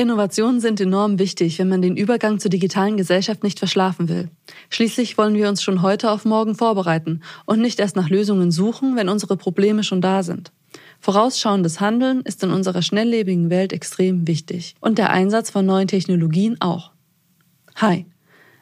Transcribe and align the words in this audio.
Innovationen 0.00 0.60
sind 0.60 0.80
enorm 0.80 1.18
wichtig, 1.18 1.58
wenn 1.58 1.68
man 1.68 1.82
den 1.82 1.94
Übergang 1.94 2.40
zur 2.40 2.50
digitalen 2.50 2.96
Gesellschaft 2.96 3.42
nicht 3.42 3.58
verschlafen 3.58 4.08
will. 4.08 4.30
Schließlich 4.70 5.18
wollen 5.18 5.34
wir 5.34 5.46
uns 5.46 5.62
schon 5.62 5.82
heute 5.82 6.10
auf 6.10 6.24
morgen 6.24 6.54
vorbereiten 6.54 7.20
und 7.44 7.60
nicht 7.60 7.78
erst 7.80 7.96
nach 7.96 8.08
Lösungen 8.08 8.50
suchen, 8.50 8.96
wenn 8.96 9.10
unsere 9.10 9.36
Probleme 9.36 9.84
schon 9.84 10.00
da 10.00 10.22
sind. 10.22 10.52
Vorausschauendes 11.00 11.80
Handeln 11.80 12.22
ist 12.22 12.42
in 12.42 12.50
unserer 12.50 12.80
schnelllebigen 12.80 13.50
Welt 13.50 13.74
extrem 13.74 14.26
wichtig 14.26 14.74
und 14.80 14.96
der 14.96 15.10
Einsatz 15.10 15.50
von 15.50 15.66
neuen 15.66 15.88
Technologien 15.88 16.56
auch. 16.60 16.92
Hi, 17.76 18.06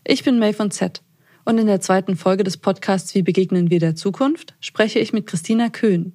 ich 0.05 0.25
bin 0.25 0.41
May 0.41 0.53
von 0.53 0.73
Z 0.73 1.03
und 1.45 1.59
in 1.59 1.69
der 1.69 1.81
zweiten 1.81 2.17
Folge 2.17 2.43
des 2.43 2.57
Podcasts 2.57 3.15
Wie 3.15 3.23
begegnen 3.23 3.71
wir 3.71 3.79
der 3.79 3.95
Zukunft 3.95 4.57
spreche 4.59 4.99
ich 4.99 5.13
mit 5.13 5.29
Christina 5.29 5.69
Köhn. 5.69 6.15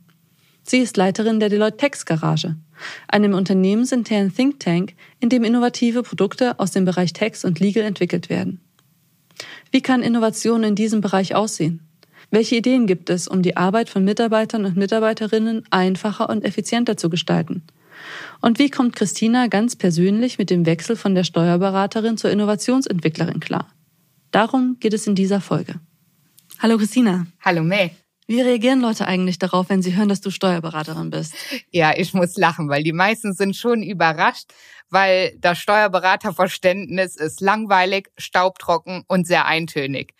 Sie 0.63 0.79
ist 0.79 0.97
Leiterin 0.97 1.39
der 1.39 1.47
Deloitte 1.47 1.77
Tex 1.77 2.05
Garage, 2.05 2.57
einem 3.07 3.33
unternehmensinternen 3.33 4.33
Think 4.33 4.59
Tank, 4.59 4.93
in 5.19 5.29
dem 5.29 5.43
innovative 5.43 6.03
Produkte 6.03 6.59
aus 6.59 6.71
dem 6.71 6.85
Bereich 6.85 7.13
Text 7.13 7.45
und 7.45 7.59
Legal 7.59 7.83
entwickelt 7.83 8.29
werden. 8.29 8.59
Wie 9.71 9.81
kann 9.81 10.03
Innovation 10.03 10.63
in 10.63 10.75
diesem 10.75 11.01
Bereich 11.01 11.35
aussehen? 11.35 11.81
Welche 12.31 12.55
Ideen 12.55 12.87
gibt 12.87 13.09
es, 13.09 13.27
um 13.27 13.41
die 13.41 13.57
Arbeit 13.57 13.89
von 13.89 14.03
Mitarbeitern 14.03 14.65
und 14.65 14.75
Mitarbeiterinnen 14.75 15.63
einfacher 15.69 16.29
und 16.29 16.43
effizienter 16.43 16.97
zu 16.97 17.09
gestalten? 17.09 17.63
Und 18.41 18.59
wie 18.59 18.69
kommt 18.69 18.95
Christina 18.95 19.47
ganz 19.47 19.75
persönlich 19.75 20.37
mit 20.37 20.49
dem 20.49 20.65
Wechsel 20.65 20.95
von 20.95 21.15
der 21.15 21.23
Steuerberaterin 21.23 22.17
zur 22.17 22.31
Innovationsentwicklerin 22.31 23.39
klar? 23.39 23.67
Darum 24.31 24.77
geht 24.79 24.93
es 24.93 25.07
in 25.07 25.15
dieser 25.15 25.41
Folge. 25.41 25.75
Hallo 26.59 26.77
Christina. 26.77 27.27
Hallo 27.41 27.63
May. 27.63 27.91
Wie 28.25 28.41
reagieren 28.41 28.79
Leute 28.79 29.05
eigentlich 29.05 29.37
darauf, 29.37 29.69
wenn 29.69 29.81
sie 29.81 29.95
hören, 29.95 30.07
dass 30.07 30.21
du 30.21 30.29
Steuerberaterin 30.29 31.09
bist? 31.09 31.33
Ja, 31.71 31.93
ich 31.95 32.13
muss 32.13 32.37
lachen, 32.37 32.69
weil 32.69 32.83
die 32.83 32.93
meisten 32.93 33.33
sind 33.33 33.55
schon 33.55 33.83
überrascht, 33.83 34.51
weil 34.89 35.35
das 35.39 35.57
Steuerberaterverständnis 35.59 37.17
ist 37.17 37.41
langweilig, 37.41 38.09
staubtrocken 38.17 39.03
und 39.07 39.27
sehr 39.27 39.45
eintönig. 39.45 40.13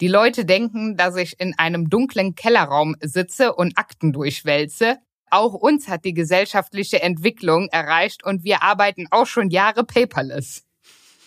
Die 0.00 0.08
Leute 0.08 0.46
denken, 0.46 0.96
dass 0.96 1.16
ich 1.16 1.38
in 1.38 1.58
einem 1.58 1.90
dunklen 1.90 2.34
Kellerraum 2.34 2.96
sitze 3.02 3.54
und 3.54 3.76
Akten 3.76 4.12
durchwälze. 4.12 4.96
Auch 5.30 5.52
uns 5.52 5.88
hat 5.88 6.06
die 6.06 6.14
gesellschaftliche 6.14 7.02
Entwicklung 7.02 7.68
erreicht 7.68 8.24
und 8.24 8.42
wir 8.42 8.62
arbeiten 8.62 9.06
auch 9.10 9.26
schon 9.26 9.50
Jahre 9.50 9.84
paperless. 9.84 10.64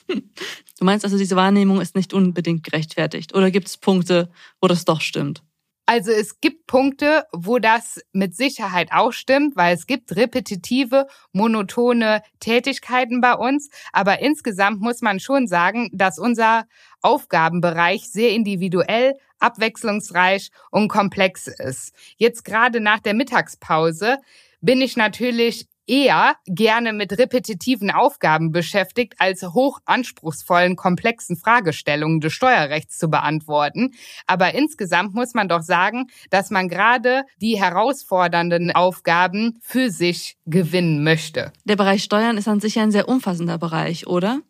Du 0.07 0.85
meinst 0.85 1.05
also, 1.05 1.17
diese 1.17 1.35
Wahrnehmung 1.35 1.79
ist 1.79 1.95
nicht 1.95 2.13
unbedingt 2.13 2.63
gerechtfertigt? 2.63 3.33
Oder 3.35 3.51
gibt 3.51 3.67
es 3.67 3.77
Punkte, 3.77 4.29
wo 4.59 4.67
das 4.67 4.83
doch 4.83 4.99
stimmt? 4.99 5.43
Also 5.85 6.11
es 6.11 6.39
gibt 6.39 6.65
Punkte, 6.65 7.25
wo 7.33 7.59
das 7.59 7.99
mit 8.13 8.35
Sicherheit 8.35 8.93
auch 8.93 9.11
stimmt, 9.11 9.57
weil 9.57 9.75
es 9.75 9.85
gibt 9.85 10.15
repetitive, 10.15 11.07
monotone 11.33 12.21
Tätigkeiten 12.39 13.19
bei 13.19 13.33
uns. 13.33 13.69
Aber 13.91 14.19
insgesamt 14.19 14.79
muss 14.79 15.01
man 15.01 15.19
schon 15.19 15.45
sagen, 15.45 15.89
dass 15.91 16.19
unser 16.19 16.65
Aufgabenbereich 17.01 18.09
sehr 18.09 18.29
individuell, 18.29 19.15
abwechslungsreich 19.39 20.51
und 20.71 20.87
komplex 20.87 21.47
ist. 21.47 21.93
Jetzt 22.15 22.45
gerade 22.45 22.79
nach 22.79 22.99
der 22.99 23.13
Mittagspause 23.13 24.19
bin 24.61 24.81
ich 24.81 24.95
natürlich 24.95 25.67
eher 25.87 26.35
gerne 26.45 26.93
mit 26.93 27.17
repetitiven 27.17 27.91
Aufgaben 27.91 28.51
beschäftigt, 28.51 29.15
als 29.17 29.43
hochanspruchsvollen, 29.43 30.75
komplexen 30.75 31.35
Fragestellungen 31.35 32.19
des 32.21 32.33
Steuerrechts 32.33 32.97
zu 32.97 33.09
beantworten. 33.09 33.93
Aber 34.27 34.53
insgesamt 34.53 35.13
muss 35.13 35.33
man 35.33 35.47
doch 35.47 35.61
sagen, 35.61 36.07
dass 36.29 36.49
man 36.49 36.69
gerade 36.69 37.23
die 37.41 37.59
herausfordernden 37.59 38.71
Aufgaben 38.71 39.59
für 39.61 39.89
sich 39.89 40.37
gewinnen 40.45 41.03
möchte. 41.03 41.51
Der 41.65 41.75
Bereich 41.75 42.03
Steuern 42.03 42.37
ist 42.37 42.47
an 42.47 42.59
sich 42.59 42.79
ein 42.79 42.91
sehr 42.91 43.09
umfassender 43.09 43.57
Bereich, 43.57 44.07
oder? 44.07 44.41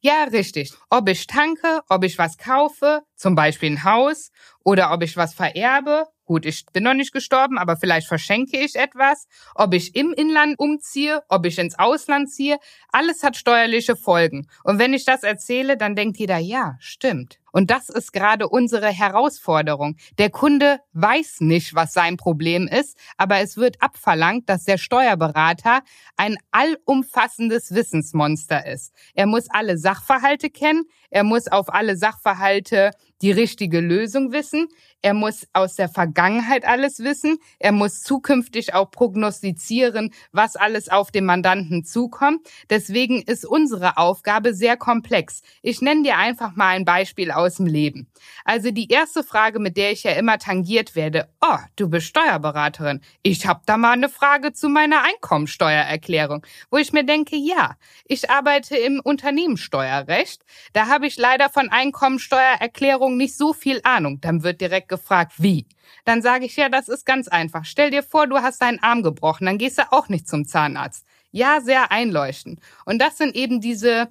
Ja, 0.00 0.24
richtig. 0.24 0.74
Ob 0.90 1.08
ich 1.08 1.26
tanke, 1.26 1.80
ob 1.88 2.04
ich 2.04 2.18
was 2.18 2.36
kaufe, 2.36 3.00
zum 3.16 3.34
Beispiel 3.34 3.70
ein 3.70 3.84
Haus, 3.84 4.32
oder 4.62 4.92
ob 4.92 5.02
ich 5.02 5.16
was 5.16 5.32
vererbe 5.32 6.04
Gut, 6.26 6.46
ich 6.46 6.64
bin 6.72 6.84
noch 6.84 6.94
nicht 6.94 7.12
gestorben, 7.12 7.58
aber 7.58 7.76
vielleicht 7.76 8.06
verschenke 8.06 8.58
ich 8.58 8.76
etwas. 8.76 9.26
Ob 9.54 9.74
ich 9.74 9.94
im 9.94 10.12
Inland 10.12 10.58
umziehe, 10.58 11.22
ob 11.28 11.44
ich 11.44 11.58
ins 11.58 11.78
Ausland 11.78 12.30
ziehe, 12.30 12.58
alles 12.88 13.22
hat 13.22 13.36
steuerliche 13.36 13.94
Folgen. 13.94 14.46
Und 14.62 14.78
wenn 14.78 14.94
ich 14.94 15.04
das 15.04 15.22
erzähle, 15.22 15.76
dann 15.76 15.94
denkt 15.94 16.16
jeder, 16.16 16.38
ja, 16.38 16.76
stimmt. 16.80 17.38
Und 17.54 17.70
das 17.70 17.88
ist 17.88 18.12
gerade 18.12 18.48
unsere 18.48 18.88
Herausforderung. 18.88 19.96
Der 20.18 20.28
Kunde 20.28 20.80
weiß 20.92 21.36
nicht, 21.38 21.72
was 21.76 21.92
sein 21.92 22.16
Problem 22.16 22.66
ist, 22.66 22.98
aber 23.16 23.38
es 23.38 23.56
wird 23.56 23.80
abverlangt, 23.80 24.48
dass 24.48 24.64
der 24.64 24.76
Steuerberater 24.76 25.82
ein 26.16 26.36
allumfassendes 26.50 27.72
Wissensmonster 27.72 28.66
ist. 28.66 28.92
Er 29.14 29.26
muss 29.26 29.48
alle 29.50 29.78
Sachverhalte 29.78 30.50
kennen, 30.50 30.82
er 31.10 31.22
muss 31.22 31.46
auf 31.46 31.72
alle 31.72 31.96
Sachverhalte 31.96 32.90
die 33.22 33.30
richtige 33.30 33.78
Lösung 33.78 34.32
wissen. 34.32 34.66
Er 35.04 35.12
muss 35.12 35.46
aus 35.52 35.76
der 35.76 35.90
Vergangenheit 35.90 36.64
alles 36.64 37.00
wissen. 37.00 37.36
Er 37.58 37.72
muss 37.72 38.00
zukünftig 38.00 38.72
auch 38.72 38.90
prognostizieren, 38.90 40.14
was 40.32 40.56
alles 40.56 40.88
auf 40.88 41.10
den 41.10 41.26
Mandanten 41.26 41.84
zukommt. 41.84 42.48
Deswegen 42.70 43.20
ist 43.20 43.44
unsere 43.44 43.98
Aufgabe 43.98 44.54
sehr 44.54 44.78
komplex. 44.78 45.42
Ich 45.60 45.82
nenne 45.82 46.04
dir 46.04 46.16
einfach 46.16 46.56
mal 46.56 46.68
ein 46.68 46.86
Beispiel 46.86 47.30
aus 47.32 47.56
dem 47.56 47.66
Leben. 47.66 48.08
Also 48.46 48.70
die 48.70 48.88
erste 48.88 49.22
Frage, 49.22 49.58
mit 49.58 49.76
der 49.76 49.92
ich 49.92 50.04
ja 50.04 50.12
immer 50.12 50.38
tangiert 50.38 50.96
werde, 50.96 51.28
oh, 51.42 51.58
du 51.76 51.90
bist 51.90 52.06
Steuerberaterin. 52.06 53.02
Ich 53.22 53.46
habe 53.46 53.60
da 53.66 53.76
mal 53.76 53.92
eine 53.92 54.08
Frage 54.08 54.54
zu 54.54 54.70
meiner 54.70 55.02
Einkommensteuererklärung, 55.02 56.46
wo 56.70 56.78
ich 56.78 56.94
mir 56.94 57.04
denke, 57.04 57.36
ja, 57.36 57.76
ich 58.06 58.30
arbeite 58.30 58.78
im 58.78 59.02
Unternehmenssteuerrecht. 59.04 60.46
Da 60.72 60.86
habe 60.86 61.06
ich 61.06 61.18
leider 61.18 61.50
von 61.50 61.68
Einkommensteuererklärung 61.68 63.18
nicht 63.18 63.36
so 63.36 63.52
viel 63.52 63.82
Ahnung. 63.84 64.22
Dann 64.22 64.42
wird 64.42 64.62
direkt 64.62 64.93
gefragt, 64.96 65.34
wie? 65.38 65.66
Dann 66.04 66.22
sage 66.22 66.44
ich, 66.44 66.56
ja, 66.56 66.68
das 66.68 66.88
ist 66.88 67.06
ganz 67.06 67.28
einfach. 67.28 67.64
Stell 67.64 67.90
dir 67.90 68.02
vor, 68.02 68.26
du 68.26 68.36
hast 68.36 68.60
deinen 68.62 68.82
Arm 68.82 69.02
gebrochen, 69.02 69.46
dann 69.46 69.58
gehst 69.58 69.78
du 69.78 69.92
auch 69.92 70.08
nicht 70.08 70.28
zum 70.28 70.44
Zahnarzt. 70.44 71.04
Ja, 71.30 71.60
sehr 71.60 71.90
einleuchtend. 71.90 72.60
Und 72.84 73.00
das 73.00 73.18
sind 73.18 73.34
eben 73.34 73.60
diese 73.60 74.08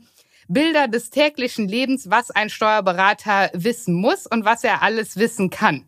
Bilder 0.48 0.88
des 0.88 1.10
täglichen 1.10 1.68
Lebens, 1.68 2.10
was 2.10 2.32
ein 2.32 2.50
Steuerberater 2.50 3.50
wissen 3.54 3.96
muss 3.96 4.28
und 4.28 4.46
was 4.46 4.64
er 4.64 4.82
alles 4.82 5.18
wissen 5.18 5.50
kann. 5.50 5.86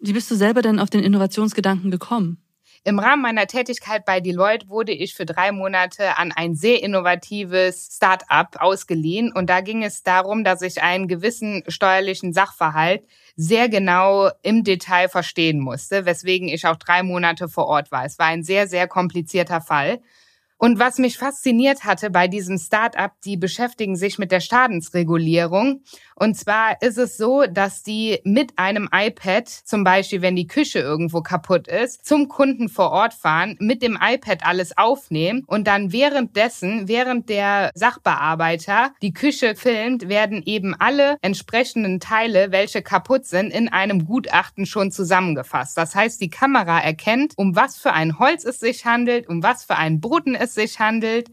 Wie 0.00 0.12
bist 0.12 0.30
du 0.30 0.34
selber 0.34 0.62
denn 0.62 0.80
auf 0.80 0.90
den 0.90 1.02
Innovationsgedanken 1.02 1.90
gekommen? 1.90 2.41
Im 2.84 2.98
Rahmen 2.98 3.22
meiner 3.22 3.46
Tätigkeit 3.46 4.04
bei 4.04 4.18
Deloitte 4.18 4.68
wurde 4.68 4.90
ich 4.90 5.14
für 5.14 5.24
drei 5.24 5.52
Monate 5.52 6.18
an 6.18 6.32
ein 6.32 6.56
sehr 6.56 6.82
innovatives 6.82 7.90
Start-up 7.94 8.56
ausgeliehen. 8.58 9.30
Und 9.32 9.48
da 9.48 9.60
ging 9.60 9.84
es 9.84 10.02
darum, 10.02 10.42
dass 10.42 10.62
ich 10.62 10.82
einen 10.82 11.06
gewissen 11.06 11.62
steuerlichen 11.68 12.32
Sachverhalt 12.32 13.04
sehr 13.36 13.68
genau 13.68 14.30
im 14.42 14.64
Detail 14.64 15.08
verstehen 15.08 15.60
musste, 15.60 16.06
weswegen 16.06 16.48
ich 16.48 16.66
auch 16.66 16.74
drei 16.76 17.04
Monate 17.04 17.48
vor 17.48 17.66
Ort 17.66 17.92
war. 17.92 18.04
Es 18.04 18.18
war 18.18 18.26
ein 18.26 18.42
sehr, 18.42 18.66
sehr 18.66 18.88
komplizierter 18.88 19.60
Fall. 19.60 20.00
Und 20.62 20.78
was 20.78 20.98
mich 20.98 21.18
fasziniert 21.18 21.82
hatte 21.82 22.08
bei 22.08 22.28
diesem 22.28 22.56
Startup, 22.56 23.10
die 23.24 23.36
beschäftigen 23.36 23.96
sich 23.96 24.20
mit 24.20 24.30
der 24.30 24.38
Schadensregulierung. 24.38 25.82
Und 26.14 26.36
zwar 26.36 26.80
ist 26.80 26.98
es 26.98 27.16
so, 27.16 27.46
dass 27.50 27.82
die 27.82 28.20
mit 28.22 28.60
einem 28.60 28.88
iPad, 28.92 29.48
zum 29.48 29.82
Beispiel 29.82 30.22
wenn 30.22 30.36
die 30.36 30.46
Küche 30.46 30.78
irgendwo 30.78 31.20
kaputt 31.20 31.66
ist, 31.66 32.06
zum 32.06 32.28
Kunden 32.28 32.68
vor 32.68 32.92
Ort 32.92 33.12
fahren, 33.12 33.56
mit 33.58 33.82
dem 33.82 33.98
iPad 34.00 34.46
alles 34.46 34.78
aufnehmen 34.78 35.42
und 35.48 35.66
dann 35.66 35.90
währenddessen, 35.90 36.86
während 36.86 37.28
der 37.28 37.72
Sachbearbeiter 37.74 38.92
die 39.02 39.12
Küche 39.12 39.56
filmt, 39.56 40.08
werden 40.08 40.44
eben 40.44 40.76
alle 40.78 41.16
entsprechenden 41.22 41.98
Teile, 41.98 42.52
welche 42.52 42.82
kaputt 42.82 43.26
sind, 43.26 43.52
in 43.52 43.68
einem 43.68 44.04
Gutachten 44.04 44.66
schon 44.66 44.92
zusammengefasst. 44.92 45.76
Das 45.76 45.96
heißt, 45.96 46.20
die 46.20 46.30
Kamera 46.30 46.78
erkennt, 46.78 47.32
um 47.34 47.56
was 47.56 47.78
für 47.78 47.94
ein 47.94 48.20
Holz 48.20 48.44
es 48.44 48.60
sich 48.60 48.86
handelt, 48.86 49.28
um 49.28 49.42
was 49.42 49.64
für 49.64 49.74
einen 49.74 50.00
Boden 50.00 50.36
es 50.36 50.51
sich 50.54 50.78
handelt. 50.80 51.30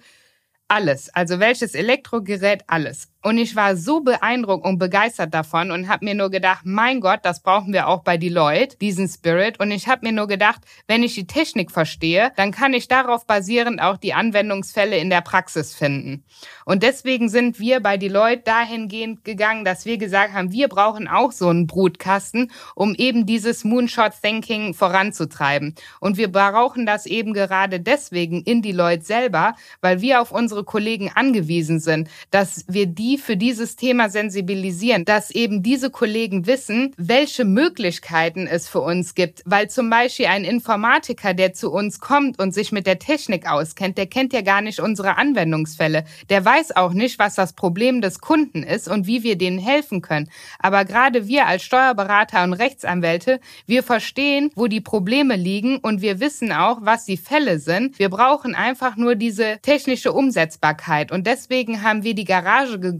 Alles. 0.68 1.10
Also 1.16 1.39
welches 1.39 1.75
Elektrogerät, 1.75 2.63
alles. 2.68 3.10
Und 3.21 3.38
ich 3.38 3.54
war 3.57 3.75
so 3.75 4.00
beeindruckt 4.00 4.66
und 4.66 4.80
begeistert 4.80 5.33
davon 5.33 5.71
und 5.71 5.89
habe 5.89 6.06
mir 6.06 6.16
nur 6.16 6.30
gedacht, 6.30 6.62
mein 6.63 7.01
Gott, 7.01 7.19
das 7.24 7.42
brauchen 7.42 7.74
wir 7.74 7.89
auch 7.89 8.01
bei 8.01 8.16
Deloitte, 8.16 8.77
diesen 8.77 9.10
Spirit. 9.10 9.60
Und 9.60 9.71
ich 9.71 9.89
habe 9.89 10.06
mir 10.06 10.13
nur 10.13 10.27
gedacht, 10.27 10.62
wenn 10.88 11.04
ich 11.04 11.16
die 11.16 11.27
Technik 11.27 11.69
verstehe, 11.69 12.31
dann 12.38 12.51
kann 12.51 12.74
ich 12.74 12.88
darauf 12.88 13.27
basierend 13.27 13.81
auch 13.81 13.98
die 13.98 14.13
Anwendungsfälle 14.13 14.98
in 14.98 15.10
der 15.10 15.19
Praxis 15.19 15.75
finden. 15.75 16.24
Und 16.63 16.81
deswegen 16.81 17.27
sind 17.27 17.60
wir 17.60 17.81
bei 17.81 17.98
Deloitte 17.98 18.44
dahingehend 18.45 19.25
gegangen, 19.25 19.65
dass 19.65 19.83
wir 19.83 19.98
gesagt 19.98 20.33
haben, 20.33 20.54
wir 20.54 20.69
brauchen 20.69 21.10
auch 21.10 21.33
so 21.33 21.50
einen 21.50 21.68
Brutkasten, 21.68 22.51
um 22.74 22.95
eben 22.95 23.25
dieses 23.25 23.65
Moonshot 23.65 24.13
Thinking 24.22 24.74
voranzutreiben. 24.74 25.75
Und 26.00 26.15
wir 26.15 26.31
brauchen 26.31 26.86
das 26.86 27.06
eben 27.06 27.33
gerade 27.33 27.81
deswegen 27.81 28.44
in 28.44 28.62
Deloitte 28.62 29.04
selber, 29.04 29.56
weil 29.81 30.00
wir 30.00 30.22
auf 30.22 30.31
unsere 30.31 30.63
Kollegen 30.63 31.12
angewiesen 31.13 31.81
sind, 31.81 32.10
dass 32.31 32.63
wir 32.69 32.86
die 32.86 33.08
die 33.09 33.17
für 33.17 33.38
dieses 33.38 33.75
Thema 33.75 34.07
sensibilisieren, 34.09 35.03
dass 35.03 35.31
eben 35.31 35.63
diese 35.63 35.89
Kollegen 35.89 36.45
wissen, 36.45 36.94
welche 36.95 37.44
Möglichkeiten 37.44 38.45
es 38.45 38.69
für 38.69 38.81
uns 38.81 39.15
gibt. 39.15 39.41
Weil 39.45 39.67
zum 39.67 39.89
Beispiel 39.89 40.27
ein 40.27 40.44
Informatiker, 40.44 41.33
der 41.33 41.53
zu 41.53 41.71
uns 41.71 42.00
kommt 42.00 42.38
und 42.38 42.53
sich 42.53 42.71
mit 42.71 42.85
der 42.85 43.00
Technik 43.00 43.50
auskennt, 43.50 43.97
der 43.97 44.06
kennt 44.06 44.31
ja 44.31 44.41
gar 44.41 44.61
nicht 44.61 44.79
unsere 44.79 45.17
Anwendungsfälle. 45.17 46.03
Der 46.29 46.45
weiß 46.45 46.75
auch 46.75 46.94
nicht, 46.94 47.17
was 47.17 47.33
das 47.33 47.53
Problem 47.53 48.00
des 48.01 48.21
Kunden 48.21 48.61
ist 48.61 48.88
und 48.88 49.07
wie 49.07 49.23
wir 49.23 49.39
denen 49.39 49.57
helfen 49.57 50.03
können. 50.03 50.29
Aber 50.59 50.85
gerade 50.85 51.27
wir 51.27 51.47
als 51.47 51.63
Steuerberater 51.63 52.44
und 52.44 52.53
Rechtsanwälte, 52.53 53.39
wir 53.65 53.81
verstehen, 53.81 54.51
wo 54.53 54.67
die 54.67 54.81
Probleme 54.81 55.35
liegen 55.35 55.77
und 55.77 56.03
wir 56.03 56.19
wissen 56.19 56.51
auch, 56.51 56.77
was 56.81 57.05
die 57.05 57.17
Fälle 57.17 57.57
sind. 57.57 57.97
Wir 57.97 58.09
brauchen 58.09 58.53
einfach 58.53 58.97
nur 58.97 59.15
diese 59.15 59.57
technische 59.63 60.13
Umsetzbarkeit. 60.13 61.12
Und 61.12 61.25
deswegen 61.25 61.81
haben 61.81 62.03
wir 62.03 62.13
die 62.13 62.25
Garage 62.25 62.79
gegründet, 62.79 62.99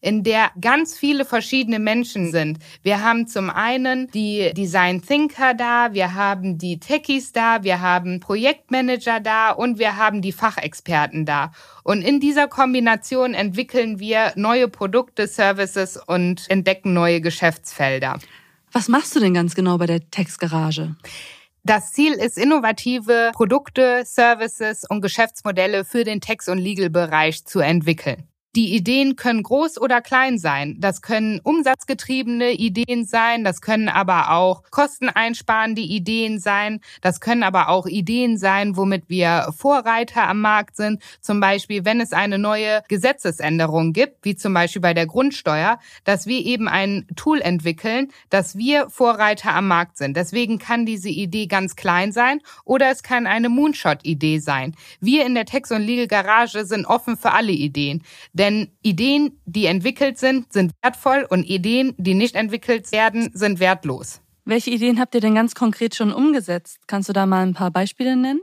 in 0.00 0.22
der 0.22 0.50
ganz 0.60 0.96
viele 0.96 1.24
verschiedene 1.24 1.78
Menschen 1.78 2.30
sind. 2.30 2.58
Wir 2.82 3.02
haben 3.02 3.26
zum 3.26 3.50
einen 3.50 4.10
die 4.10 4.52
Design 4.54 5.02
Thinker 5.02 5.54
da, 5.54 5.92
wir 5.92 6.14
haben 6.14 6.58
die 6.58 6.78
Techies 6.78 7.32
da, 7.32 7.62
wir 7.62 7.80
haben 7.80 8.20
Projektmanager 8.20 9.20
da 9.20 9.50
und 9.50 9.78
wir 9.78 9.96
haben 9.96 10.22
die 10.22 10.32
Fachexperten 10.32 11.24
da. 11.26 11.52
Und 11.84 12.02
in 12.02 12.20
dieser 12.20 12.48
Kombination 12.48 13.34
entwickeln 13.34 14.00
wir 14.00 14.32
neue 14.36 14.68
Produkte, 14.68 15.26
Services 15.26 15.96
und 16.06 16.48
entdecken 16.48 16.92
neue 16.92 17.20
Geschäftsfelder. 17.20 18.18
Was 18.72 18.88
machst 18.88 19.14
du 19.16 19.20
denn 19.20 19.34
ganz 19.34 19.54
genau 19.54 19.78
bei 19.78 19.86
der 19.86 20.10
Textgarage? 20.10 20.96
Das 21.66 21.90
Ziel 21.92 22.12
ist, 22.12 22.38
innovative 22.38 23.32
Produkte, 23.34 24.04
Services 24.04 24.84
und 24.88 25.00
Geschäftsmodelle 25.00 25.84
für 25.84 26.04
den 26.04 26.20
Text- 26.20 26.48
und 26.48 26.58
Legal-Bereich 26.58 27.44
zu 27.44 27.58
entwickeln. 27.58 28.28
Die 28.56 28.74
Ideen 28.74 29.16
können 29.16 29.42
groß 29.42 29.78
oder 29.78 30.00
klein 30.00 30.38
sein. 30.38 30.76
Das 30.78 31.02
können 31.02 31.40
umsatzgetriebene 31.42 32.52
Ideen 32.52 33.04
sein, 33.04 33.44
das 33.44 33.60
können 33.60 33.90
aber 33.90 34.30
auch 34.30 34.62
kosteneinsparende 34.70 35.82
Ideen 35.82 36.38
sein, 36.38 36.80
das 37.02 37.20
können 37.20 37.42
aber 37.42 37.68
auch 37.68 37.84
Ideen 37.84 38.38
sein, 38.38 38.78
womit 38.78 39.10
wir 39.10 39.52
Vorreiter 39.54 40.26
am 40.26 40.40
Markt 40.40 40.76
sind. 40.76 41.02
Zum 41.20 41.38
Beispiel, 41.38 41.84
wenn 41.84 42.00
es 42.00 42.14
eine 42.14 42.38
neue 42.38 42.82
Gesetzesänderung 42.88 43.92
gibt, 43.92 44.24
wie 44.24 44.36
zum 44.36 44.54
Beispiel 44.54 44.80
bei 44.80 44.94
der 44.94 45.06
Grundsteuer, 45.06 45.78
dass 46.04 46.26
wir 46.26 46.40
eben 46.40 46.66
ein 46.66 47.06
Tool 47.14 47.42
entwickeln, 47.42 48.08
dass 48.30 48.56
wir 48.56 48.88
Vorreiter 48.88 49.54
am 49.54 49.68
Markt 49.68 49.98
sind. 49.98 50.16
Deswegen 50.16 50.58
kann 50.58 50.86
diese 50.86 51.10
Idee 51.10 51.46
ganz 51.46 51.76
klein 51.76 52.10
sein 52.10 52.40
oder 52.64 52.90
es 52.90 53.02
kann 53.02 53.26
eine 53.26 53.50
Moonshot-Idee 53.50 54.38
sein. 54.38 54.74
Wir 54.98 55.26
in 55.26 55.34
der 55.34 55.44
Text- 55.44 55.72
und 55.72 55.82
Legal 55.82 56.06
Garage 56.06 56.64
sind 56.64 56.86
offen 56.86 57.18
für 57.18 57.32
alle 57.32 57.52
Ideen. 57.52 58.02
Denn 58.32 58.45
Ideen, 58.82 59.40
die 59.44 59.66
entwickelt 59.66 60.18
sind, 60.18 60.52
sind 60.52 60.72
wertvoll 60.82 61.26
und 61.28 61.44
Ideen, 61.44 61.94
die 61.98 62.14
nicht 62.14 62.34
entwickelt 62.34 62.90
werden, 62.92 63.30
sind 63.32 63.60
wertlos. 63.60 64.20
Welche 64.44 64.70
Ideen 64.70 65.00
habt 65.00 65.14
ihr 65.14 65.20
denn 65.20 65.34
ganz 65.34 65.54
konkret 65.54 65.94
schon 65.94 66.12
umgesetzt? 66.12 66.78
Kannst 66.86 67.08
du 67.08 67.12
da 67.12 67.26
mal 67.26 67.44
ein 67.44 67.54
paar 67.54 67.70
Beispiele 67.70 68.16
nennen? 68.16 68.40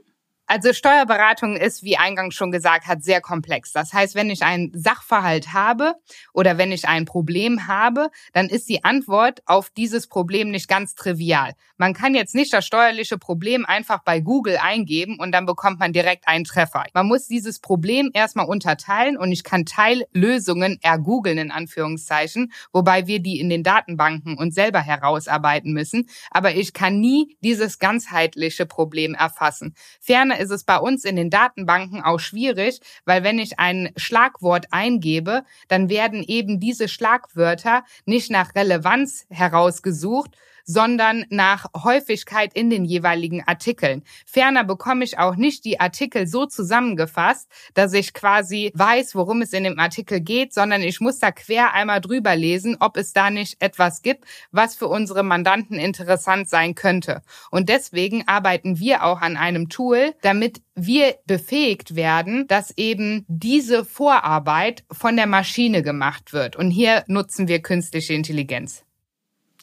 Also 0.54 0.72
Steuerberatung 0.72 1.58
ist, 1.58 1.82
wie 1.82 1.98
eingangs 1.98 2.36
schon 2.36 2.52
gesagt 2.52 2.86
hat, 2.86 3.04
sehr 3.04 3.22
komplex. 3.22 3.72
Das 3.72 3.92
heißt, 3.92 4.14
wenn 4.14 4.30
ich 4.30 4.44
einen 4.44 4.70
Sachverhalt 4.76 5.52
habe 5.52 5.96
oder 6.32 6.60
wenn 6.60 6.72
ich 6.72 6.88
ein 6.88 7.06
Problem 7.06 7.66
habe, 7.66 8.12
dann 8.34 8.50
ist 8.50 8.70
die 8.70 8.84
Antwort 8.84 9.42
auf 9.48 9.72
dieses 9.72 10.06
Problem 10.06 10.52
nicht 10.52 10.68
ganz 10.68 10.94
trivial. 10.94 11.54
Man 11.78 11.96
kann 11.96 12.14
jetzt 12.14 12.36
nicht 12.36 12.54
das 12.54 12.68
steuerliche 12.68 13.18
Problem 13.18 13.66
einfach 13.66 14.04
bei 14.04 14.20
Google 14.20 14.60
eingeben 14.62 15.18
und 15.20 15.32
dann 15.32 15.48
bekommt 15.48 15.80
man 15.80 15.92
direkt 15.92 16.28
einen 16.28 16.44
Treffer. 16.44 16.84
Man 16.94 17.08
muss 17.08 17.28
dieses 17.28 17.60
Problem 17.60 18.12
erstmal 18.14 18.46
unterteilen 18.46 19.18
und 19.18 19.32
ich 19.32 19.44
kann 19.44 19.66
Teillösungen 19.66 20.78
ergoogeln 20.84 21.40
in 21.40 21.50
Anführungszeichen, 21.50 22.54
wobei 22.72 23.08
wir 23.08 23.22
die 23.22 23.40
in 23.40 23.50
den 23.50 23.64
Datenbanken 23.64 24.38
und 24.38 24.54
selber 24.54 24.82
herausarbeiten 24.82 25.74
müssen. 25.74 26.08
Aber 26.30 26.54
ich 26.54 26.74
kann 26.74 27.00
nie 27.00 27.38
dieses 27.42 27.80
ganzheitliche 27.80 28.68
Problem 28.68 29.16
erfassen. 29.16 29.74
Ferner 30.00 30.43
ist 30.44 30.52
es 30.52 30.64
bei 30.64 30.78
uns 30.78 31.06
in 31.06 31.16
den 31.16 31.30
Datenbanken 31.30 32.04
auch 32.04 32.20
schwierig, 32.20 32.80
weil 33.06 33.24
wenn 33.24 33.40
ich 33.40 33.60
ein 33.60 33.92
Schlagwort 33.98 34.68
eingebe, 34.72 35.44
dann 35.68 35.90
werden 35.90 36.24
eben 36.24 36.60
diese 36.60 36.88
Schlagwörter 36.88 37.84
nicht 38.06 38.30
nach 38.30 38.54
Relevanz 38.54 39.26
herausgesucht, 39.30 40.38
sondern 40.66 41.26
nach 41.30 41.66
Häufigkeit 41.76 42.54
in 42.54 42.70
den 42.70 42.86
jeweiligen 42.86 43.44
Artikeln. 43.46 44.04
Ferner 44.26 44.64
bekomme 44.64 45.04
ich 45.04 45.18
auch 45.18 45.36
nicht 45.36 45.66
die 45.66 45.80
Artikel 45.80 46.28
so 46.28 46.46
zusammengefasst, 46.46 47.50
dass 47.74 47.94
ich 47.94 48.14
quasi 48.14 48.72
weiß, 48.74 49.16
worum 49.16 49.42
es 49.42 49.54
in 49.54 49.64
dem 49.64 49.80
Artikel 49.80 50.20
geht, 50.20 50.54
sondern 50.54 50.82
ich 50.82 51.00
muss 51.00 51.20
da 51.20 51.32
quer 51.32 51.74
einmal 51.74 52.02
drüber 52.02 52.36
lesen, 52.36 52.78
ob 52.80 52.98
es 52.98 53.14
da 53.14 53.30
nicht 53.30 53.62
etwas 53.62 54.02
gibt, 54.02 54.26
was 54.52 54.76
für 54.76 54.88
unsere 54.88 55.24
Mandanten 55.24 55.78
interessant 55.78 56.50
sein 56.50 56.76
könnte. 56.76 57.22
Und 57.52 57.70
deswegen 57.70 58.28
arbeiten 58.28 58.80
wir 58.80 59.04
auch 59.04 59.22
an 59.22 59.38
einem 59.38 59.70
Tool, 59.70 60.14
damit 60.22 60.62
wir 60.76 61.16
befähigt 61.26 61.96
werden, 61.96 62.48
dass 62.48 62.76
eben 62.78 63.26
diese 63.28 63.86
Vorarbeit 63.86 64.84
von 64.92 65.16
der 65.16 65.28
Maschine 65.28 65.84
gemacht 65.84 66.34
wird. 66.34 66.56
Und 66.56 66.72
hier 66.72 67.04
nutzen 67.08 67.48
wir 67.48 67.62
künstliche 67.62 68.14
Intelligenz. 68.14 68.84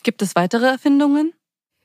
Gibt 0.03 0.23
es 0.23 0.35
weitere 0.35 0.67
Erfindungen? 0.67 1.35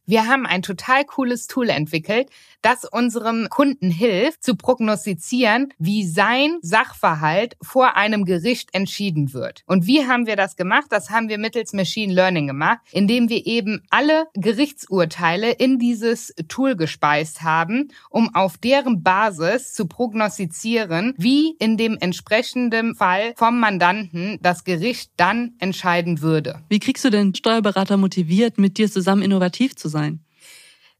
Wir 0.07 0.27
haben 0.27 0.45
ein 0.45 0.61
total 0.61 1.03
cooles 1.03 1.47
Tool 1.47 1.69
entwickelt, 1.69 2.29
das 2.61 2.85
unserem 2.85 3.47
Kunden 3.49 3.89
hilft, 3.89 4.43
zu 4.43 4.55
prognostizieren, 4.55 5.73
wie 5.79 6.05
sein 6.05 6.57
Sachverhalt 6.61 7.57
vor 7.61 7.95
einem 7.95 8.23
Gericht 8.25 8.69
entschieden 8.73 9.33
wird. 9.33 9.63
Und 9.65 9.87
wie 9.87 10.05
haben 10.07 10.27
wir 10.27 10.35
das 10.35 10.55
gemacht? 10.55 10.85
Das 10.89 11.09
haben 11.09 11.27
wir 11.27 11.39
mittels 11.39 11.73
Machine 11.73 12.13
Learning 12.13 12.45
gemacht, 12.45 12.79
indem 12.91 13.29
wir 13.29 13.47
eben 13.47 13.81
alle 13.89 14.25
Gerichtsurteile 14.33 15.51
in 15.51 15.79
dieses 15.79 16.33
Tool 16.47 16.75
gespeist 16.75 17.41
haben, 17.41 17.89
um 18.09 18.33
auf 18.35 18.57
deren 18.57 19.01
Basis 19.01 19.73
zu 19.73 19.87
prognostizieren, 19.87 21.15
wie 21.17 21.55
in 21.57 21.77
dem 21.77 21.97
entsprechenden 21.99 22.93
Fall 22.95 23.33
vom 23.37 23.59
Mandanten 23.59 24.37
das 24.41 24.63
Gericht 24.63 25.11
dann 25.17 25.53
entscheiden 25.57 26.21
würde. 26.21 26.61
Wie 26.69 26.79
kriegst 26.79 27.03
du 27.05 27.09
den 27.09 27.33
Steuerberater 27.33 27.97
motiviert, 27.97 28.59
mit 28.59 28.77
dir 28.77 28.91
zusammen 28.91 29.23
innovativ 29.23 29.75
zu 29.75 29.87
sein? 29.87 29.94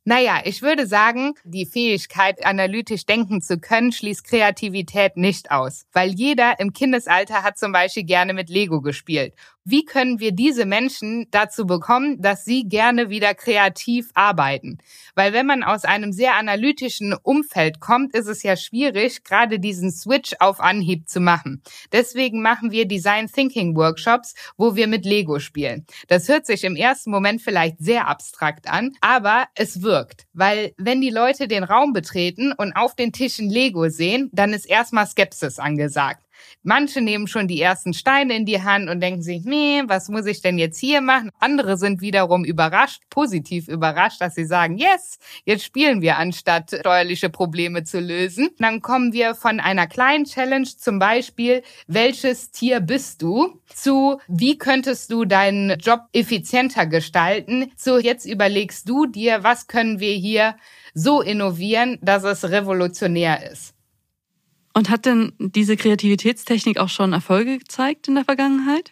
Naja, 0.08 0.42
ich 0.44 0.62
würde 0.62 0.86
sagen, 0.86 1.34
die 1.44 1.66
Fähigkeit, 1.66 2.46
analytisch 2.46 3.08
denken 3.08 3.42
zu 3.42 3.60
können, 3.60 3.92
schließt 3.92 4.24
Kreativität 4.24 5.18
nicht 5.18 5.50
aus. 5.50 5.88
Weil 5.94 6.12
jeder 6.12 6.60
im 6.60 6.74
Kindesalter 6.74 7.42
hat 7.42 7.58
zum 7.58 7.72
Beispiel 7.72 8.04
gerne 8.04 8.36
mit 8.36 8.50
Lego 8.52 8.82
gespielt. 8.82 9.34
Wie 9.68 9.84
können 9.84 10.20
wir 10.20 10.32
diese 10.32 10.64
Menschen 10.68 11.26
dazu 11.32 11.66
bekommen, 11.66 12.22
dass 12.22 12.46
sie 12.46 12.70
gerne 12.70 13.10
wieder 13.10 13.34
kreativ 13.34 14.12
arbeiten? 14.14 14.78
Weil 15.16 15.34
wenn 15.34 15.48
man 15.48 15.64
aus 15.64 15.86
einem 15.86 16.12
sehr 16.14 16.36
analytischen 16.36 17.16
Umfeld 17.16 17.80
kommt, 17.80 18.14
ist 18.14 18.28
es 18.28 18.44
ja 18.44 18.58
schwierig, 18.58 19.24
gerade 19.24 19.60
diesen 19.60 19.92
Switch 19.92 20.36
auf 20.40 20.60
Anhieb 20.60 21.10
zu 21.10 21.20
machen. 21.20 21.64
Deswegen 21.92 22.44
machen 22.44 22.70
wir 22.70 22.88
Design 22.88 23.26
Thinking 23.26 23.76
Workshops, 23.76 24.36
wo 24.56 24.76
wir 24.76 24.86
mit 24.86 25.04
Lego 25.04 25.40
spielen. 25.40 25.88
Das 26.10 26.30
hört 26.30 26.46
sich 26.46 26.64
im 26.64 26.76
ersten 26.76 27.10
Moment 27.10 27.42
vielleicht 27.42 27.80
sehr 27.80 28.08
abstrakt 28.08 28.70
an, 28.70 28.92
aber 29.02 29.48
es 29.56 29.82
wirkt. 29.82 30.28
Weil 30.34 30.74
wenn 30.78 31.02
die 31.02 31.10
Leute 31.10 31.48
den 31.48 31.64
Raum 31.64 31.92
betreten 31.92 32.54
und 32.56 32.74
auf 32.74 32.96
den 32.96 33.12
Tischen 33.12 33.50
Lego 33.50 33.90
sehen, 33.90 34.30
dann 34.32 34.54
ist 34.54 34.66
erstmal 34.66 35.08
Skepsis 35.08 35.58
angesagt. 35.58 36.22
Manche 36.64 37.02
nehmen 37.02 37.28
schon 37.28 37.48
die 37.48 37.62
ersten 37.62 37.94
Steine 37.94 38.36
in 38.36 38.46
die 38.46 38.64
Hand 38.64 38.90
und 38.90 39.02
denken 39.02 39.22
sich, 39.22 39.44
nee, 39.46 39.84
was 39.86 40.10
muss 40.10 40.26
ich 40.26 40.42
denn 40.42 40.58
jetzt 40.58 40.80
hier 40.80 41.02
machen? 41.02 41.30
Andere 41.40 41.78
sind 41.78 42.02
wiederum 42.02 42.44
überrascht, 42.44 43.04
positiv 43.10 43.68
überrascht, 43.68 44.22
dass 44.22 44.36
sie 44.36 44.46
sagen, 44.46 44.78
yes, 44.78 45.20
jetzt 45.46 45.64
spielen 45.64 46.02
wir, 46.02 46.18
anstatt 46.18 46.72
steuerliche 46.80 47.30
Probleme 47.30 47.84
zu 47.84 48.00
lösen. 48.00 48.50
Dann 48.58 48.82
kommen 48.82 49.14
wir 49.14 49.36
von 49.36 49.60
einer 49.60 49.88
kleinen 49.88 50.26
Challenge, 50.26 50.66
zum 50.66 51.00
Beispiel, 51.00 51.62
welches 51.88 52.52
Tier 52.52 52.80
bist 52.80 53.22
du, 53.22 53.62
zu, 53.68 54.20
wie 54.28 54.58
könntest 54.58 55.12
du 55.12 55.26
deinen 55.26 55.78
Job 55.80 56.02
effizienter 56.14 56.88
gestalten, 56.88 57.72
zu, 57.76 58.00
jetzt 58.00 58.26
überlegst 58.26 58.90
du 58.90 59.06
dir, 59.06 59.44
was 59.44 59.68
können 59.68 60.00
wir 60.00 60.14
hier 60.14 60.56
so 60.96 61.22
innovieren, 61.22 62.00
dass 62.02 62.24
es 62.24 62.50
revolutionär 62.50 63.52
ist. 63.52 63.75
Und 64.76 64.90
hat 64.90 65.06
denn 65.06 65.32
diese 65.40 65.78
Kreativitätstechnik 65.78 66.80
auch 66.80 66.90
schon 66.90 67.14
Erfolge 67.14 67.58
gezeigt 67.58 68.10
in 68.10 68.16
der 68.16 68.26
Vergangenheit? 68.26 68.92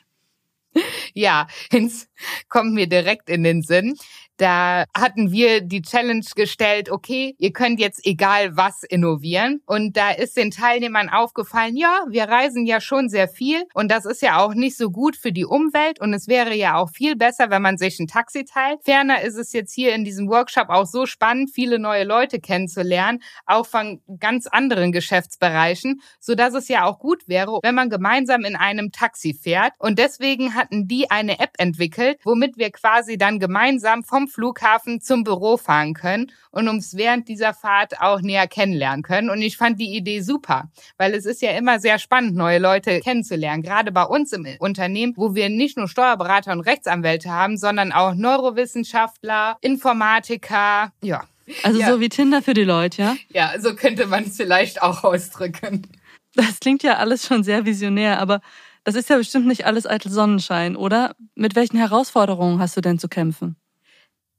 Ja, 1.13 1.47
ins 1.71 2.07
kommt 2.47 2.73
mir 2.73 2.87
direkt 2.87 3.29
in 3.29 3.43
den 3.43 3.61
Sinn. 3.61 3.95
Da 4.43 4.83
hatten 4.93 5.31
wir 5.31 5.61
die 5.61 5.81
Challenge 5.81 6.25
gestellt, 6.35 6.89
okay, 6.89 7.33
ihr 7.37 7.53
könnt 7.53 7.79
jetzt 7.79 8.05
egal 8.05 8.57
was 8.57 8.83
innovieren. 8.83 9.61
Und 9.65 9.95
da 9.95 10.11
ist 10.11 10.35
den 10.35 10.51
Teilnehmern 10.51 11.07
aufgefallen, 11.07 11.77
ja, 11.77 12.03
wir 12.09 12.25
reisen 12.25 12.65
ja 12.65 12.81
schon 12.81 13.07
sehr 13.07 13.29
viel 13.29 13.63
und 13.73 13.89
das 13.89 14.03
ist 14.03 14.21
ja 14.21 14.43
auch 14.43 14.53
nicht 14.53 14.75
so 14.75 14.91
gut 14.91 15.15
für 15.15 15.31
die 15.31 15.45
Umwelt 15.45 16.01
und 16.01 16.13
es 16.13 16.27
wäre 16.27 16.53
ja 16.55 16.75
auch 16.75 16.89
viel 16.89 17.15
besser, 17.15 17.51
wenn 17.51 17.61
man 17.61 17.77
sich 17.77 17.97
ein 18.01 18.07
Taxi 18.07 18.43
teilt. 18.43 18.83
Ferner 18.83 19.21
ist 19.21 19.37
es 19.37 19.53
jetzt 19.53 19.71
hier 19.73 19.95
in 19.95 20.03
diesem 20.03 20.27
Workshop 20.27 20.67
auch 20.67 20.87
so 20.87 21.05
spannend, 21.05 21.49
viele 21.53 21.79
neue 21.79 22.03
Leute 22.03 22.41
kennenzulernen, 22.41 23.23
auch 23.45 23.65
von 23.65 24.01
ganz 24.19 24.47
anderen 24.47 24.91
Geschäftsbereichen, 24.91 26.01
so 26.19 26.33
es 26.33 26.67
ja 26.67 26.83
auch 26.83 26.99
gut 26.99 27.29
wäre, 27.29 27.59
wenn 27.63 27.75
man 27.75 27.89
gemeinsam 27.89 28.43
in 28.43 28.57
einem 28.57 28.91
Taxi 28.91 29.33
fährt. 29.33 29.71
Und 29.79 29.99
deswegen 29.99 30.53
hatten 30.53 30.89
die 30.89 31.09
eine 31.09 31.39
App 31.39 31.53
entwickelt, 31.59 32.19
womit 32.25 32.57
wir 32.57 32.71
quasi 32.71 33.17
dann 33.17 33.39
gemeinsam 33.39 34.03
vom 34.03 34.27
Flughafen 34.33 34.99
zum 34.99 35.23
Büro 35.23 35.57
fahren 35.57 35.93
können 35.93 36.31
und 36.51 36.67
uns 36.67 36.97
während 36.97 37.27
dieser 37.27 37.53
Fahrt 37.53 38.01
auch 38.01 38.21
näher 38.21 38.47
kennenlernen 38.47 39.03
können. 39.03 39.29
Und 39.29 39.41
ich 39.41 39.57
fand 39.57 39.79
die 39.79 39.95
Idee 39.95 40.21
super, 40.21 40.69
weil 40.97 41.13
es 41.13 41.25
ist 41.25 41.41
ja 41.41 41.51
immer 41.51 41.79
sehr 41.79 41.99
spannend, 41.99 42.35
neue 42.35 42.59
Leute 42.59 42.99
kennenzulernen. 42.99 43.63
Gerade 43.63 43.91
bei 43.91 44.03
uns 44.03 44.33
im 44.33 44.47
Unternehmen, 44.59 45.13
wo 45.15 45.35
wir 45.35 45.49
nicht 45.49 45.77
nur 45.77 45.87
Steuerberater 45.87 46.51
und 46.51 46.61
Rechtsanwälte 46.61 47.29
haben, 47.29 47.57
sondern 47.57 47.91
auch 47.91 48.15
Neurowissenschaftler, 48.15 49.57
Informatiker, 49.61 50.91
ja. 51.01 51.23
Also 51.61 51.79
ja. 51.79 51.91
so 51.91 51.99
wie 51.99 52.09
Tinder 52.09 52.41
für 52.41 52.53
die 52.53 52.63
Leute, 52.63 53.01
ja? 53.01 53.15
Ja, 53.29 53.59
so 53.59 53.75
könnte 53.75 54.07
man 54.07 54.23
es 54.23 54.37
vielleicht 54.37 54.81
auch 54.81 55.03
ausdrücken. 55.03 55.87
Das 56.35 56.59
klingt 56.59 56.83
ja 56.83 56.97
alles 56.97 57.27
schon 57.27 57.43
sehr 57.43 57.65
visionär, 57.65 58.19
aber 58.19 58.41
das 58.83 58.95
ist 58.95 59.09
ja 59.09 59.17
bestimmt 59.17 59.47
nicht 59.47 59.65
alles 59.65 59.85
eitel 59.85 60.11
Sonnenschein, 60.11 60.75
oder? 60.75 61.15
Mit 61.35 61.55
welchen 61.55 61.77
Herausforderungen 61.77 62.59
hast 62.59 62.75
du 62.75 62.81
denn 62.81 62.99
zu 62.99 63.07
kämpfen? 63.07 63.55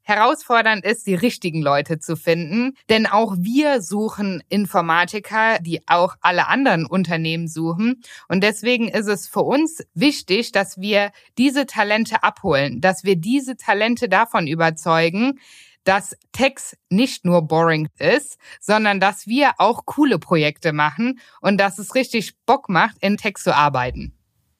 Herausfordernd 0.04 0.84
ist, 0.84 1.06
die 1.06 1.14
richtigen 1.14 1.62
Leute 1.62 1.98
zu 1.98 2.14
finden, 2.16 2.76
denn 2.88 3.06
auch 3.06 3.34
wir 3.38 3.82
suchen 3.82 4.42
Informatiker, 4.48 5.58
die 5.60 5.80
auch 5.88 6.14
alle 6.20 6.46
anderen 6.48 6.86
Unternehmen 6.86 7.48
suchen. 7.48 8.02
Und 8.28 8.42
deswegen 8.42 8.88
ist 8.88 9.08
es 9.08 9.26
für 9.26 9.42
uns 9.42 9.84
wichtig, 9.94 10.52
dass 10.52 10.78
wir 10.78 11.10
diese 11.38 11.66
Talente 11.66 12.22
abholen, 12.22 12.80
dass 12.80 13.04
wir 13.04 13.16
diese 13.16 13.56
Talente 13.56 14.08
davon 14.08 14.46
überzeugen, 14.46 15.40
dass 15.84 16.16
Tex 16.32 16.76
nicht 16.88 17.24
nur 17.24 17.42
boring 17.42 17.88
ist, 17.98 18.38
sondern 18.60 19.00
dass 19.00 19.26
wir 19.26 19.52
auch 19.58 19.84
coole 19.86 20.18
Projekte 20.18 20.72
machen 20.72 21.20
und 21.40 21.58
dass 21.58 21.78
es 21.78 21.94
richtig 21.94 22.34
Bock 22.46 22.68
macht, 22.68 22.96
in 23.00 23.16
Tex 23.16 23.42
zu 23.42 23.54
arbeiten. 23.54 24.12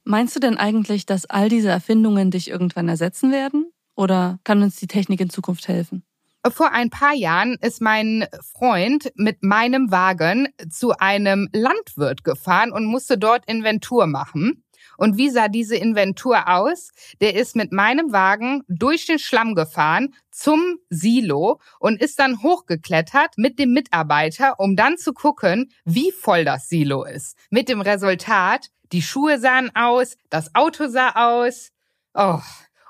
Meinst 0.05 0.37
du 0.37 0.41
denn 0.41 0.59
eigentlich, 0.59 1.07
dass 1.07 1.25
all 1.25 1.49
diese 1.49 1.71
Erfindungen 1.71 2.31
dich 2.31 2.51
irgendwann 2.51 2.89
ersetzen 2.89 3.33
werden? 3.33 3.73
Oder 3.97 4.39
kann 4.45 4.63
uns 4.63 4.77
die 4.77 4.87
Technik 4.87 5.21
in 5.21 5.31
Zukunft 5.31 5.69
helfen? 5.69 6.05
Vor 6.47 6.73
ein 6.73 6.91
paar 6.91 7.15
Jahren 7.15 7.57
ist 7.63 7.81
mein 7.81 8.27
Freund 8.43 9.11
mit 9.15 9.43
meinem 9.43 9.91
Wagen 9.91 10.49
zu 10.71 10.93
einem 10.99 11.49
Landwirt 11.53 12.23
gefahren 12.23 12.71
und 12.71 12.85
musste 12.85 13.17
dort 13.17 13.49
Inventur 13.49 14.07
machen. 14.07 14.63
Und 14.99 15.17
wie 15.17 15.31
sah 15.31 15.49
diese 15.49 15.77
Inventur 15.77 16.49
aus? 16.49 16.91
Der 17.21 17.35
ist 17.35 17.57
mit 17.57 17.73
meinem 17.73 18.13
Wagen 18.13 18.63
durch 18.69 19.07
den 19.07 19.19
Schlamm 19.19 19.55
gefahren 19.55 20.15
zum 20.31 20.77
Silo 20.91 21.61
und 21.81 22.01
ist 22.01 22.19
dann 22.19 22.43
hochgeklettert 22.43 23.39
mit 23.39 23.59
dem 23.59 23.73
Mitarbeiter, 23.73 24.61
um 24.61 24.77
dann 24.77 24.99
zu 24.99 25.13
gucken, 25.15 25.73
wie 25.85 26.13
voll 26.13 26.45
das 26.45 26.69
Silo 26.69 27.05
ist. 27.05 27.37
Mit 27.51 27.69
dem 27.69 27.81
Resultat, 27.81 28.69
die 28.93 29.03
Schuhe 29.03 29.39
sahen 29.39 29.75
aus, 29.75 30.17
das 30.31 30.55
Auto 30.55 30.89
sah 30.89 31.13
aus. 31.15 31.71
Oh, 32.13 32.41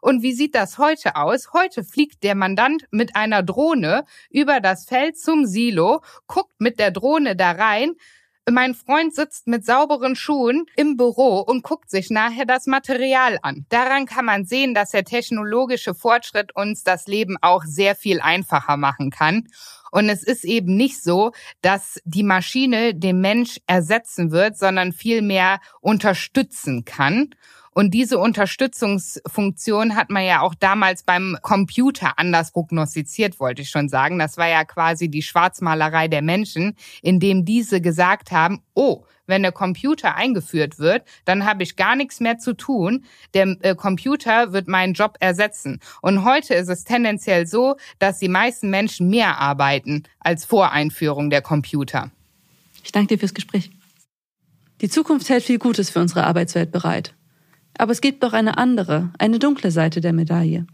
und 0.05 0.23
wie 0.23 0.35
sieht 0.35 0.55
das 0.55 0.77
heute 0.77 1.17
aus? 1.17 1.55
Heute 1.55 1.83
fliegt 1.83 2.25
der 2.25 2.35
Mandant 2.35 2.85
mit 2.91 3.17
einer 3.17 3.43
Drohne 3.43 4.05
über 4.29 4.61
das 4.61 4.85
Feld 4.85 5.19
zum 5.19 5.47
Silo, 5.47 6.03
guckt 6.27 6.53
mit 6.59 6.79
der 6.79 6.91
Drohne 6.91 7.37
da 7.37 7.53
rein. 7.53 7.95
Mein 8.47 8.75
Freund 8.75 9.15
sitzt 9.15 9.47
mit 9.47 9.65
sauberen 9.65 10.15
Schuhen 10.15 10.67
im 10.77 10.99
Büro 10.99 11.39
und 11.39 11.63
guckt 11.63 11.89
sich 11.91 12.11
nachher 12.11 12.45
das 12.45 12.67
Material 12.67 13.39
an. 13.41 13.65
Daran 13.71 14.05
kann 14.05 14.27
man 14.27 14.45
sehen, 14.45 14.75
dass 14.75 14.91
der 14.91 15.05
technologische 15.05 15.95
Fortschritt 15.95 16.55
uns 16.55 16.83
das 16.83 17.07
Leben 17.07 17.39
auch 17.41 17.63
sehr 17.65 17.95
viel 17.95 18.21
einfacher 18.21 18.77
machen 18.77 19.09
kann. 19.09 19.49
Und 19.91 20.11
es 20.11 20.23
ist 20.23 20.45
eben 20.45 20.77
nicht 20.77 21.03
so, 21.03 21.33
dass 21.63 21.99
die 22.05 22.25
Maschine 22.25 22.95
den 22.95 23.23
Mensch 23.23 23.59
ersetzen 23.67 24.33
wird, 24.33 24.59
sondern 24.59 24.93
vielmehr 24.93 25.61
unterstützen 25.81 26.85
kann. 26.85 27.31
Und 27.75 27.93
diese 27.93 28.19
Unterstützungsfunktion 28.19 29.97
hat 29.97 30.09
man 30.09 30.25
ja 30.25 30.41
auch 30.41 30.55
damals 30.55 31.03
beim 31.03 31.37
Computer 31.43 32.19
anders 32.19 32.53
prognostiziert, 32.53 33.41
wollte 33.41 33.63
ich 33.63 33.71
schon 33.71 33.89
sagen. 33.89 34.19
Das 34.19 34.37
war 34.37 34.49
ja 34.49 34.65
quasi 34.65 35.09
die 35.09 35.23
Schwarzmalerei 35.23 36.09
der 36.09 36.23
Menschen, 36.23 36.77
indem 37.03 37.45
diese 37.45 37.81
gesagt 37.81 38.31
haben, 38.31 38.63
oh, 38.75 39.05
wenn 39.27 39.43
der 39.43 39.53
Computer 39.53 40.15
eingeführt 40.15 40.79
wird, 40.79 41.03
dann 41.25 41.47
habe 41.47 41.63
ich 41.63 41.77
gar 41.77 41.97
nichts 41.97 42.21
mehr 42.21 42.39
zu 42.39 42.55
tun. 42.55 43.05
Der 43.33 43.57
äh, 43.61 43.75
Computer 43.75 44.53
wird 44.53 44.69
meinen 44.69 44.93
Job 44.93 45.17
ersetzen. 45.19 45.81
Und 46.03 46.25
heute 46.25 46.55
ist 46.55 46.69
es 46.69 46.85
tendenziell 46.85 47.47
so, 47.47 47.77
dass 47.99 48.19
die 48.19 48.29
meisten 48.29 48.71
Menschen 48.71 49.09
mehr 49.09 49.39
arbeiten 49.39 50.05
als 50.21 50.45
vor 50.45 50.73
Einführung 50.73 51.31
der 51.31 51.43
Computer. 51.43 52.11
Ich 52.85 52.93
danke 52.93 53.15
dir 53.15 53.19
fürs 53.19 53.35
Gespräch. 53.35 53.71
Die 54.81 54.91
Zukunft 54.91 55.29
hält 55.29 55.45
viel 55.45 55.59
Gutes 55.59 55.89
für 55.91 56.01
unsere 56.01 56.25
Arbeitswelt 56.25 56.71
bereit. 56.71 57.15
Aber 57.79 57.93
es 57.93 58.01
gibt 58.01 58.23
noch 58.23 58.33
eine 58.33 58.59
andere, 58.59 59.13
eine 59.19 59.39
dunkle 59.39 59.71
Seite 59.71 60.01
der 60.01 60.13
Medaille. 60.13 60.67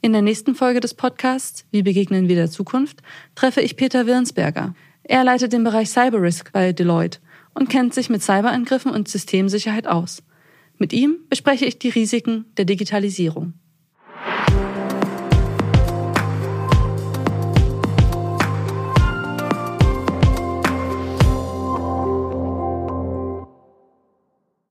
In 0.00 0.12
der 0.12 0.22
nächsten 0.22 0.54
Folge 0.54 0.80
des 0.80 0.94
Podcasts 0.94 1.64
Wie 1.70 1.82
begegnen 1.82 2.28
wir 2.28 2.34
der 2.34 2.50
Zukunft 2.50 3.02
treffe 3.34 3.60
ich 3.60 3.76
Peter 3.76 4.06
Wirnsberger. 4.06 4.74
Er 5.04 5.24
leitet 5.24 5.52
den 5.52 5.64
Bereich 5.64 5.90
Cyber-Risk 5.90 6.52
bei 6.52 6.72
Deloitte 6.72 7.20
und 7.54 7.68
kennt 7.68 7.94
sich 7.94 8.10
mit 8.10 8.22
Cyberangriffen 8.22 8.90
und 8.90 9.08
Systemsicherheit 9.08 9.86
aus. 9.86 10.22
Mit 10.78 10.92
ihm 10.92 11.18
bespreche 11.28 11.64
ich 11.64 11.78
die 11.78 11.90
Risiken 11.90 12.46
der 12.56 12.64
Digitalisierung. 12.64 13.54